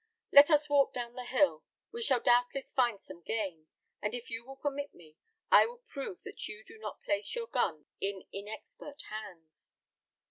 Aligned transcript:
"Let 0.31 0.49
us 0.49 0.67
walk 0.67 0.95
down 0.95 1.13
the 1.13 1.25
hill; 1.25 1.63
we 1.91 2.01
shall 2.01 2.19
doubtless 2.21 2.71
find 2.71 2.99
some 2.99 3.21
game; 3.21 3.67
and 4.01 4.15
if 4.15 4.31
you 4.31 4.43
will 4.43 4.55
permit 4.55 4.95
me, 4.95 5.15
I 5.51 5.67
will 5.67 5.77
prove 5.77 6.23
that 6.23 6.47
you 6.47 6.63
do 6.63 6.79
not 6.79 7.03
place 7.03 7.35
your 7.35 7.45
gun 7.45 7.85
in 7.99 8.23
inexpert 8.31 9.03
hands." 9.11 9.75